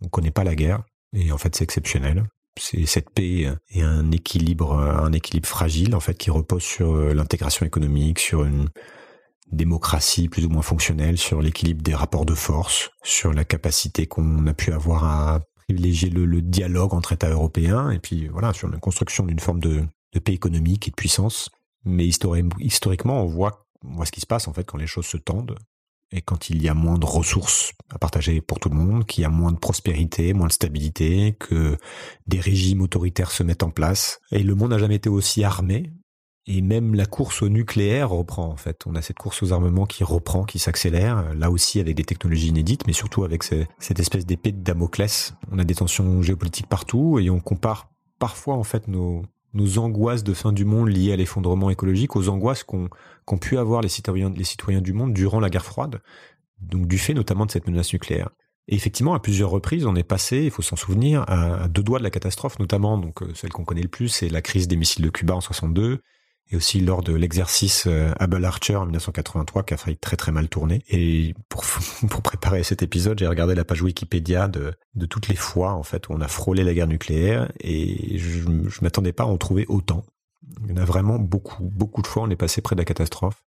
[0.00, 2.24] on connaît pas la guerre et en fait c'est exceptionnel.
[2.58, 7.64] C'est cette paix et un équilibre, un équilibre fragile en fait qui repose sur l'intégration
[7.64, 8.70] économique, sur une
[9.50, 14.46] démocratie plus ou moins fonctionnelle, sur l'équilibre des rapports de force, sur la capacité qu'on
[14.46, 18.78] a pu avoir à privilégier le, dialogue entre États européens, et puis voilà, sur la
[18.78, 19.86] construction d'une forme de,
[20.24, 21.50] paix économique et de puissance.
[21.84, 25.06] Mais historiquement, on voit, on voit ce qui se passe en fait quand les choses
[25.06, 25.56] se tendent
[26.12, 29.22] et quand il y a moins de ressources à partager pour tout le monde, qu'il
[29.22, 31.76] y a moins de prospérité, moins de stabilité, que
[32.28, 34.20] des régimes autoritaires se mettent en place.
[34.30, 35.92] Et le monde n'a jamais été aussi armé
[36.46, 38.82] et même la course au nucléaire reprend en fait.
[38.86, 42.48] On a cette course aux armements qui reprend, qui s'accélère, là aussi avec des technologies
[42.48, 45.34] inédites, mais surtout avec cette espèce d'épée de Damoclès.
[45.50, 49.22] On a des tensions géopolitiques partout et on compare parfois en fait nos,
[49.54, 53.80] nos angoisses de fin du monde liées à l'effondrement écologique aux angoisses qu'ont pu avoir
[53.80, 56.02] les citoyens, les citoyens du monde durant la guerre froide,
[56.60, 58.30] donc du fait notamment de cette menace nucléaire.
[58.66, 61.98] Et effectivement, à plusieurs reprises, on est passé, il faut s'en souvenir, à deux doigts
[61.98, 64.76] de la catastrophe, notamment donc euh, celle qu'on connaît le plus, c'est la crise des
[64.76, 66.00] missiles de Cuba en 62,
[66.50, 70.32] et aussi lors de l'exercice euh, Able Archer en 1983 qui a failli très très
[70.32, 70.82] mal tourner.
[70.88, 71.64] Et pour,
[72.10, 75.82] pour préparer cet épisode, j'ai regardé la page Wikipédia de, de toutes les fois en
[75.82, 79.38] fait où on a frôlé la guerre nucléaire et je, je m'attendais pas à en
[79.38, 80.04] trouver autant.
[80.62, 82.84] Il y en a vraiment beaucoup, beaucoup de fois on est passé près de la
[82.84, 83.42] catastrophe.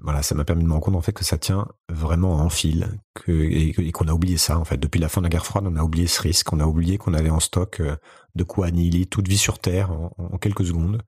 [0.00, 2.48] Voilà, ça m'a permis de me rendre compte en fait que ça tient vraiment en
[2.48, 4.76] fil, que, et, qu'on a oublié ça en fait.
[4.76, 6.98] Depuis la fin de la guerre froide, on a oublié ce risque, on a oublié
[6.98, 7.94] qu'on avait en stock euh,
[8.34, 11.02] de quoi annihiler toute vie sur Terre en quelques secondes.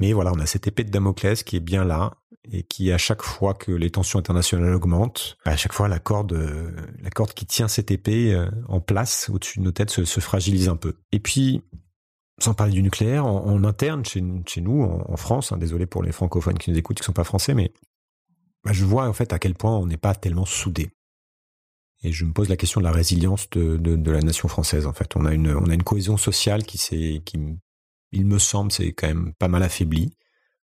[0.00, 2.14] Mais voilà, on a cette épée de Damoclès qui est bien là
[2.50, 6.32] et qui, à chaque fois que les tensions internationales augmentent, à chaque fois la corde,
[7.00, 10.68] la corde qui tient cette épée euh, en place au-dessus de nos têtes se, fragilise
[10.68, 10.96] un peu.
[11.12, 11.62] Et puis,
[12.38, 16.58] sans parler du nucléaire, en, interne chez, nous, en, France, hein, désolé pour les francophones
[16.58, 17.72] qui nous écoutent, qui sont pas français, mais
[18.64, 20.90] bah, je vois en fait à quel point on n'est pas tellement soudés.
[22.02, 24.86] Et je me pose la question de la résilience de, la nation française.
[24.86, 27.38] En fait, on a une, cohésion sociale qui qui
[28.14, 30.14] il me semble, c'est quand même pas mal affaibli.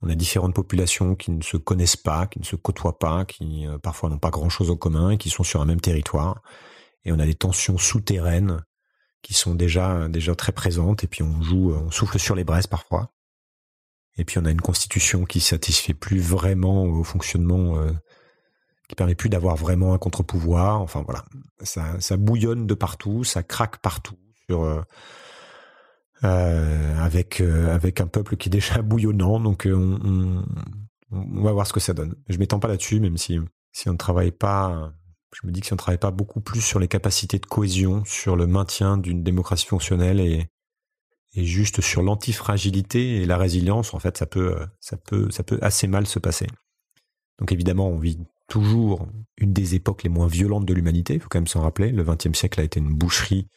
[0.02, 3.68] On a différentes populations qui ne se connaissent pas, qui ne se côtoient pas, qui
[3.68, 6.42] euh, parfois n'ont pas grand-chose en commun et qui sont sur un même territoire.
[7.06, 8.64] Et on a des tensions souterraines
[9.22, 11.04] qui sont déjà très présentes.
[11.04, 13.12] Et puis on joue, on souffle sur les braises parfois.
[14.18, 17.92] Et puis on a une constitution qui satisfait plus vraiment au fonctionnement, euh,
[18.88, 20.82] qui permet plus d'avoir vraiment un contre-pouvoir.
[20.82, 21.26] Enfin voilà,
[21.62, 24.82] ça, ça bouillonne de partout, ça craque partout sur euh,
[26.24, 29.40] euh, avec avec un peuple qui est déjà bouillonnant.
[29.40, 30.44] Donc on,
[31.12, 32.16] on, va voir ce que ça donne.
[32.30, 33.40] Je m'étends pas là-dessus, même si
[33.72, 34.94] si on ne travaille pas.
[35.34, 37.46] Je me dis que si on ne travaille pas beaucoup plus sur les capacités de
[37.46, 40.48] cohésion, sur le maintien d'une démocratie fonctionnelle et,
[41.36, 45.60] et juste sur l'antifragilité et la résilience, en fait, ça peut, ça peut, ça peut
[45.62, 46.48] assez mal se passer.
[47.40, 49.08] Donc évidemment, on vit toujours
[49.38, 51.16] une des époques les moins violentes de l'humanité.
[51.16, 51.92] Il faut quand même s'en rappeler.
[51.92, 53.48] Le XXe siècle a été une boucherie,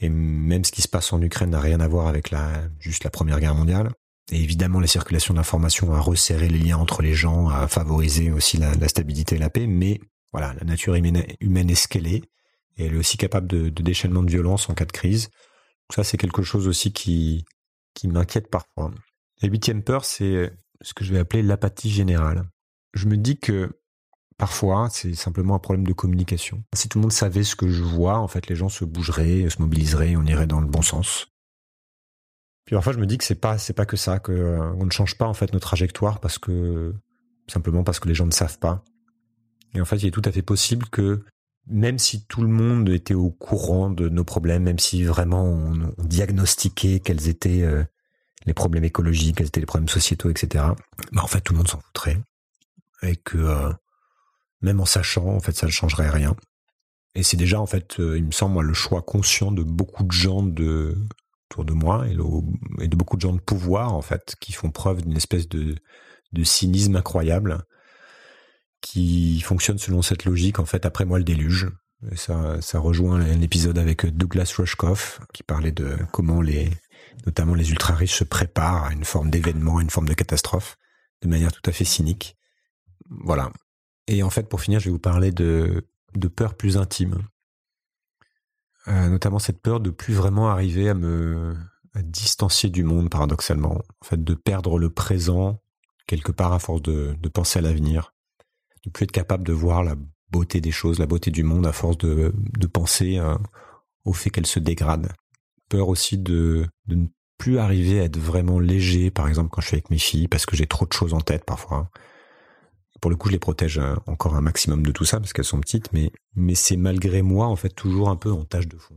[0.00, 3.04] et même ce qui se passe en Ukraine n'a rien à voir avec la juste
[3.04, 3.90] la Première Guerre mondiale.
[4.30, 8.56] Et évidemment, la circulation d'informations a resserré les liens entre les gens, a favorisé aussi
[8.56, 9.66] la, stabilité et la paix.
[9.66, 10.00] Mais
[10.32, 12.22] voilà, la nature humaine, est ce qu'elle est,
[12.78, 15.28] elle est aussi capable de, de déchaînement de violence en cas de crise.
[15.92, 17.44] Ça, c'est quelque chose aussi qui,
[17.94, 18.92] qui m'inquiète parfois.
[19.42, 22.44] La huitième peur, c'est ce que je vais appeler l'apathie générale.
[22.94, 23.81] Je me dis que
[24.42, 26.64] parfois, c'est simplement un problème de communication.
[26.74, 29.48] Si tout le monde savait ce que je vois, en fait, les gens se bougeraient,
[29.48, 31.28] se mobiliseraient, on irait dans le bon sens.
[32.64, 34.84] Puis parfois, je me dis que c'est pas, c'est pas que ça, que euh, on
[34.84, 36.92] ne change pas en fait nos trajectoires parce que
[37.46, 38.82] simplement parce que les gens ne savent pas.
[39.74, 41.22] Et en fait, il est tout à fait possible que
[41.68, 45.94] même si tout le monde était au courant de nos problèmes, même si vraiment on,
[45.98, 47.84] diagnostiquait quels étaient euh,
[48.46, 50.64] les problèmes écologiques, quels étaient les problèmes sociétaux, etc.
[51.12, 52.18] Bah en fait tout le monde s'en foutrait
[53.02, 53.72] et que euh,
[54.62, 56.36] même en sachant, en fait ça ne changerait rien.
[57.14, 60.04] Et c'est déjà en fait, euh, il me semble moi, le choix conscient de beaucoup
[60.04, 60.96] de gens de
[61.50, 62.14] autour de moi et,
[62.88, 65.74] de beaucoup de gens de pouvoir en fait qui font preuve d'une espèce de,
[66.44, 67.62] cynisme incroyable
[68.80, 71.70] qui fonctionne selon cette logique, en fait, après moi le déluge.
[72.16, 76.68] Ça, ça rejoint un épisode avec Douglas Rushkoff qui parlait de comment les,
[77.26, 80.76] notamment les ultra riches se préparent à une forme d'événement, à une forme de catastrophe,
[81.22, 82.36] de manière tout à fait cynique.
[83.08, 83.52] Voilà.
[84.06, 85.84] Et en fait, pour finir, je vais vous parler de,
[86.34, 87.18] peur plus intime.
[88.88, 91.54] Euh, notamment cette peur de plus vraiment arriver à me
[91.94, 93.74] à distancier du monde, paradoxalement.
[94.00, 95.60] En fait, de perdre le présent
[96.06, 98.14] quelque part à force de, penser à l'avenir
[98.84, 99.94] de plus être capable de voir la
[100.30, 103.36] beauté des choses, la beauté du monde à force de, de penser euh,
[104.04, 105.12] au fait qu'elle se dégrade.
[105.68, 107.06] Peur aussi de, de ne
[107.38, 110.46] plus arriver à être vraiment léger, par exemple quand je suis avec mes filles, parce
[110.46, 111.90] que j'ai trop de choses en tête parfois.
[113.02, 115.44] Pour le coup, je les protège euh, encore un maximum de tout ça parce qu'elles
[115.44, 118.78] sont petites, mais, mais c'est malgré moi en fait toujours un peu en tâche de
[118.78, 118.96] fond.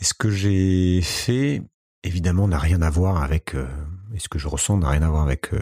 [0.00, 1.62] Et ce que j'ai fait,
[2.04, 3.66] évidemment, n'a rien à voir avec, euh,
[4.14, 5.52] et ce que je ressens n'a rien à voir avec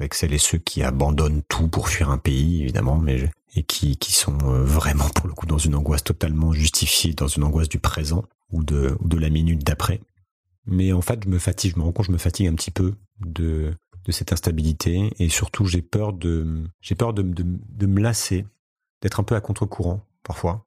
[0.00, 3.96] avec celles et ceux qui abandonnent tout pour fuir un pays, évidemment, mais et qui,
[3.96, 7.68] qui sont euh, vraiment pour le coup dans une angoisse totalement justifiée, dans une angoisse
[7.68, 10.00] du présent ou de, ou de la minute d'après.
[10.66, 12.70] Mais en fait, je me fatigue, je me rends compte, je me fatigue un petit
[12.70, 17.86] peu de, de cette instabilité et surtout j'ai peur de, j'ai peur de, de, de
[17.86, 18.46] me lasser,
[19.02, 20.66] d'être un peu à contre-courant parfois,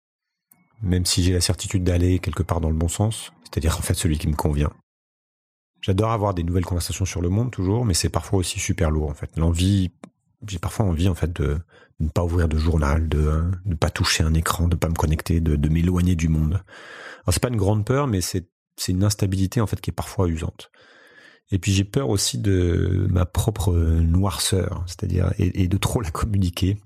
[0.82, 3.94] même si j'ai la certitude d'aller quelque part dans le bon sens, c'est-à-dire en fait
[3.94, 4.72] celui qui me convient.
[5.82, 9.10] J'adore avoir des nouvelles conversations sur le monde toujours, mais c'est parfois aussi super lourd
[9.10, 9.36] en fait.
[9.36, 9.92] L'envie,
[10.48, 11.60] j'ai parfois envie en fait de,
[12.00, 15.42] ne pas ouvrir de journal, de ne pas toucher un écran, de pas me connecter,
[15.42, 16.64] de, de m'éloigner du monde.
[17.24, 19.94] Alors c'est pas une grande peur, mais c'est c'est une instabilité en fait qui est
[19.94, 20.72] parfois usante.
[21.52, 26.78] Et puis j'ai peur aussi de ma propre noirceur, c'est-à-dire et, de trop la communiquer.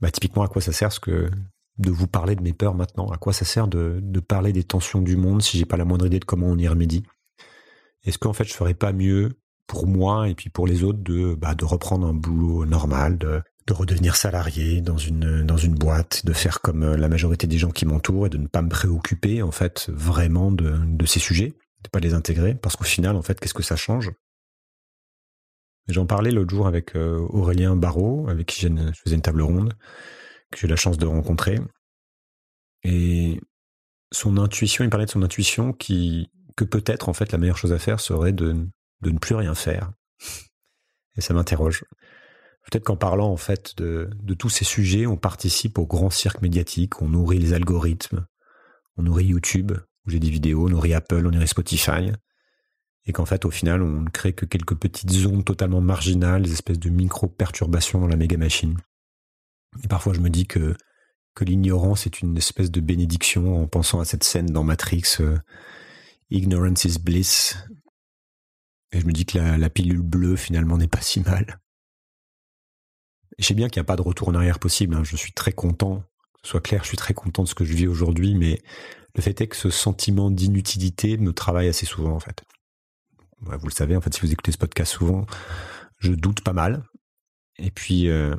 [0.00, 0.90] Bah typiquement à quoi ça sert
[1.78, 3.08] de vous parler de mes peurs maintenant?
[3.10, 6.06] À quoi ça sert de, parler des tensions du monde si j'ai pas la moindre
[6.06, 7.04] idée de comment on y remédie?
[8.04, 11.34] Est-ce qu'en fait je ferais pas mieux pour moi et puis pour les autres de
[11.34, 16.82] bah, reprendre un boulot normal, de, de redevenir salarié dans une boîte, de faire comme
[16.82, 19.88] euh, la majorité des gens qui m'entourent et de ne pas me préoccuper en fait
[19.94, 23.62] vraiment de ces sujets, de pas les intégrer parce qu'au final en fait qu'est-ce que
[23.62, 24.12] ça change?
[25.88, 28.68] J'en parlais l'autre jour avec euh, Aurélien Barrault, avec qui je
[29.02, 29.74] faisais une table ronde,
[30.50, 31.58] que j'ai eu la chance de rencontrer.
[32.84, 33.40] Et
[34.12, 37.72] son intuition, il parlait de son intuition qui, que peut-être en fait la meilleure chose
[37.72, 38.68] à faire serait de,
[39.00, 39.92] de ne plus rien faire.
[41.16, 41.84] Et ça m'interroge.
[42.70, 46.42] Peut-être qu'en parlant en fait de, de tous ces sujets, on participe au grand cirque
[46.42, 48.24] médiatique, on nourrit les algorithmes,
[48.96, 49.72] on nourrit YouTube,
[50.06, 52.12] où j'ai des vidéos, on nourrit Apple, on nourrit Spotify,
[53.06, 56.78] et qu'en fait au final on ne crée que quelques petites zones totalement marginales, espèces
[56.78, 58.76] de micro-perturbations dans la méga machine.
[59.82, 60.76] Et parfois je me dis que,
[61.34, 65.16] que l'ignorance est une espèce de bénédiction en pensant à cette scène dans Matrix.
[65.20, 65.38] Euh,
[66.32, 67.58] Ignorance is bliss.
[68.92, 71.60] Et je me dis que la, pilule bleue, finalement, n'est pas si mal.
[73.38, 74.94] je sais bien qu'il n'y a pas de retour en arrière possible.
[74.94, 75.04] Hein.
[75.04, 77.64] Je suis très content, que ce soit clair, je suis très content de ce que
[77.64, 78.62] je vis aujourd'hui, mais
[79.14, 82.42] le fait est que ce sentiment d'inutilité me travaille assez souvent, en fait.
[83.40, 85.26] Vous le savez, en fait, si vous écoutez ce podcast souvent,
[85.98, 86.84] je doute pas mal.
[87.58, 88.36] Et puis, euh,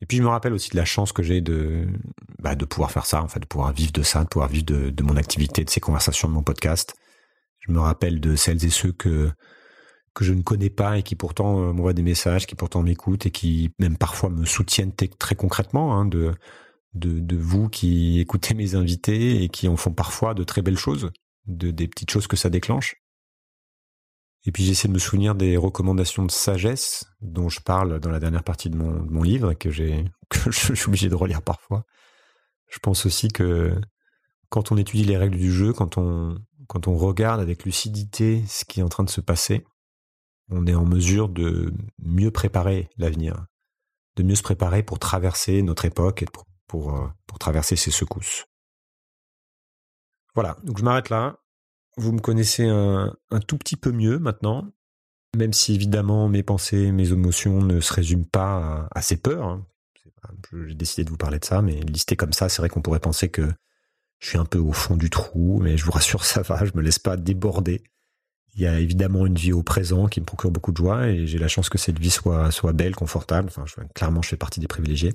[0.00, 1.86] et puis je me rappelle aussi de la chance que j'ai de,
[2.40, 4.64] bah, de pouvoir faire ça, en fait, de pouvoir vivre de ça, de pouvoir vivre
[4.64, 6.94] de, mon activité, de ces conversations de mon podcast.
[7.60, 9.30] Je me rappelle de celles et ceux que
[10.14, 13.26] que je ne connais pas et qui pourtant euh, m'envoient des messages, qui pourtant m'écoutent
[13.26, 16.32] et qui même parfois me soutiennent très concrètement, hein, de,
[16.96, 21.10] de, vous qui écoutez mes invités et qui en font parfois de très belles choses,
[21.46, 22.96] de des petites choses que ça déclenche.
[24.44, 28.20] Et puis j'essaie de me souvenir des recommandations de sagesse dont je parle dans la
[28.20, 31.84] dernière partie de mon, livre que j'ai que je suis obligé de relire parfois.
[32.68, 33.74] Je pense aussi que
[34.48, 38.64] quand on étudie les règles du jeu, quand on quand on regarde avec lucidité ce
[38.64, 39.64] qui est en train de se passer,
[40.48, 43.46] on est en mesure de mieux préparer l'avenir,
[44.16, 47.90] de mieux se préparer pour traverser notre époque et pour, pour, euh, pour traverser ces
[47.90, 48.46] secousses.
[50.34, 51.38] Voilà, donc je m'arrête là.
[51.96, 54.70] Vous me connaissez un, tout petit peu mieux maintenant,
[55.34, 59.46] même si évidemment mes pensées, mes émotions ne se résument pas à, ces peurs.
[59.46, 59.66] Hein.
[60.66, 63.00] J'ai décidé de vous parler de ça, mais listé comme ça, c'est vrai qu'on pourrait
[63.00, 63.50] penser que
[64.18, 66.72] je suis un peu au fond du trou, mais je vous rassure, ça va, je
[66.74, 67.82] me laisse pas déborder.
[68.54, 71.26] Il y a évidemment une vie au présent qui me procure beaucoup de joie et
[71.26, 73.48] j'ai la chance que cette vie soit, soit belle, confortable.
[73.48, 75.14] Enfin, clairement, je fais partie des privilégiés.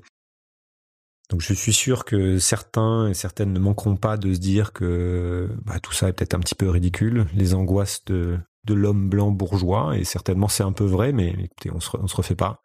[1.32, 5.50] Donc je suis sûr que certains et certaines ne manqueront pas de se dire que
[5.64, 9.98] bah, tout ça est peut-être un petit peu ridicule, les angoisses de, l'homme blanc bourgeois,
[9.98, 12.62] et certainement c'est un peu vrai, mais écoutez, on se, se refait pas.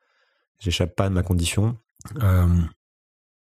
[0.59, 1.76] J'échappe pas de ma condition.
[2.22, 2.46] Euh,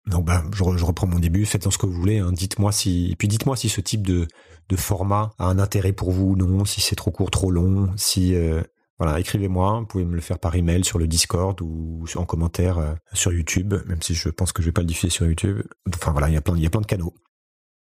[0.06, 2.18] donc bah, je, reprends mon début, faites-en ce que vous voulez.
[2.18, 2.32] Hein.
[2.32, 4.28] Dites-moi si, puis dites-moi si ce type de,
[4.68, 7.90] de format a un intérêt pour vous ou non, si c'est trop court, trop long,
[7.96, 8.62] si euh,
[8.98, 9.80] voilà, écrivez-moi.
[9.80, 13.33] Vous pouvez me le faire par email sur le Discord ou en commentaire euh, sur
[13.33, 15.62] YouTube, même si je pense que je vais pas le diffuser sur YouTube.
[15.94, 17.14] Enfin voilà, il y a plein, il y a plein de canaux.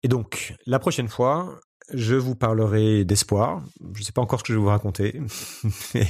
[0.03, 1.59] Et donc la prochaine fois,
[1.93, 3.63] je vous parlerai d'espoir.
[3.93, 5.21] Je ne sais pas encore ce que je vais vous raconter,
[5.93, 6.07] mais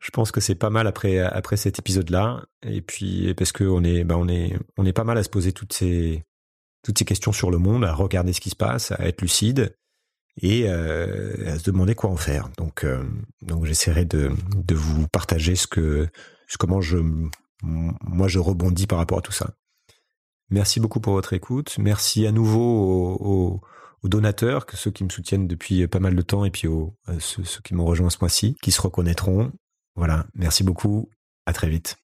[0.00, 2.44] je pense que c'est pas mal après après cet épisode-là.
[2.66, 5.30] Et puis parce que on est, bah on est, on est pas mal à se
[5.30, 6.24] poser toutes ces
[6.82, 9.76] toutes ces questions sur le monde, à regarder ce qui se passe, à être lucide
[10.40, 12.48] et euh, à se demander quoi en faire.
[12.56, 13.04] Donc euh,
[13.42, 16.08] donc j'essaierai de de vous partager ce que
[16.58, 16.98] comment je
[17.62, 19.54] moi je rebondis par rapport à tout ça.
[20.50, 21.76] Merci beaucoup pour votre écoute.
[21.78, 23.60] Merci à nouveau
[24.02, 26.94] aux donateurs, que ceux qui me soutiennent depuis pas mal de temps, et puis aux,
[27.20, 29.52] ceux, ceux qui m'ont rejoint ce mois-ci, qui se reconnaîtront.
[29.94, 31.08] Voilà, merci beaucoup,
[31.46, 31.96] à très vite.